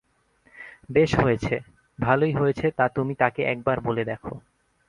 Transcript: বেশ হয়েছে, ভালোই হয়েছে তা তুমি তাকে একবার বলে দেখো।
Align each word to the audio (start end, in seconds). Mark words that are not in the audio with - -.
বেশ 0.89 1.11
হয়েছে, 1.15 1.55
ভালোই 1.99 2.33
হয়েছে 2.33 2.67
তা 2.77 2.85
তুমি 2.89 3.13
তাকে 3.15 3.41
একবার 3.43 3.77
বলে 3.79 4.03
দেখো। 4.05 4.33